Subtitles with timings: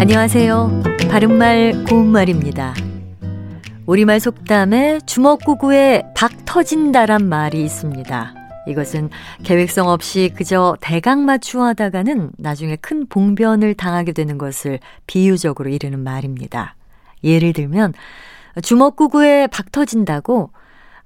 [0.00, 0.84] 안녕하세요.
[1.10, 2.72] 바른말 고운말입니다.
[3.84, 8.34] 우리말 속담에 주먹구구에 박 터진다란 말이 있습니다.
[8.68, 9.10] 이것은
[9.42, 14.78] 계획성 없이 그저 대강 맞추하다가는 나중에 큰 봉변을 당하게 되는 것을
[15.08, 16.76] 비유적으로 이르는 말입니다.
[17.24, 17.92] 예를 들면
[18.62, 20.52] 주먹구구에 박 터진다고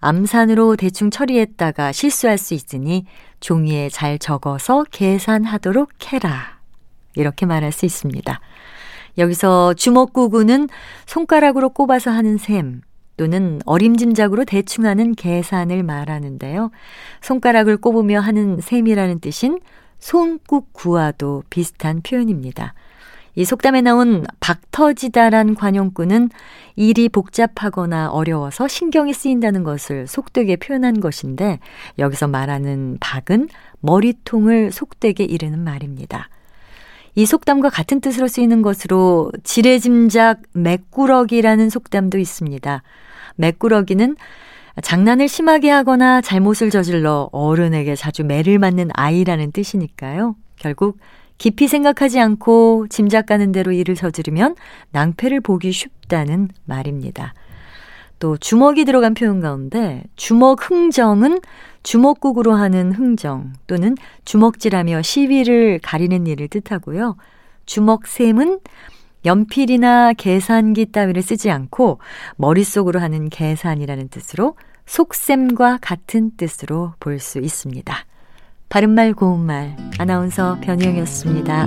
[0.01, 3.07] 암산으로 대충 처리했다가 실수할 수 있으니
[3.41, 6.59] 종이에 잘 적어서 계산하도록 해라.
[7.15, 8.41] 이렇게 말할 수 있습니다.
[9.19, 10.69] 여기서 주먹구구는
[11.07, 12.83] 손가락으로 꼽아서 하는 셈
[13.17, 16.71] 또는 어림짐작으로 대충 하는 계산을 말하는데요.
[17.21, 19.61] 손가락을 꼽으며 하는 셈이라는 뜻인
[19.99, 22.75] 손국구와도 비슷한 표현입니다.
[23.35, 26.29] 이 속담에 나온 박터지다란 관용구는
[26.77, 31.59] 일이 복잡하거나 어려워서 신경이 쓰인다는 것을 속되게 표현한 것인데
[31.99, 33.49] 여기서 말하는 박은
[33.81, 36.29] 머리통을 속되게 이르는 말입니다.
[37.15, 42.83] 이 속담과 같은 뜻으로 쓰이는 것으로 지레짐작 맥꾸러기라는 속담도 있습니다.
[43.37, 44.17] 맥꾸러기는
[44.83, 50.37] 장난을 심하게 하거나 잘못을 저질러 어른에게 자주 매를 맞는 아이라는 뜻이니까요.
[50.57, 50.99] 결국
[51.37, 54.55] 깊이 생각하지 않고 짐작 가는 대로 일을 저지르면
[54.93, 57.35] 낭패를 보기 쉽다는 말입니다.
[58.23, 61.41] 또 주먹이 들어간 표현 가운데 주먹 흥정은
[61.83, 67.17] 주먹국으로 하는 흥정 또는 주먹질하며 시위를 가리는 일을 뜻하고요.
[67.67, 68.61] 주먹샘은
[69.25, 71.99] 연필이나 계산기 따위를 쓰지 않고
[72.37, 74.55] 머릿속으로 하는 계산이라는 뜻으로
[74.87, 77.93] 속셈과 같은 뜻으로 볼 수 있습니다.
[78.69, 81.67] 바른말 고운말 아나운서 변희영이었습니다.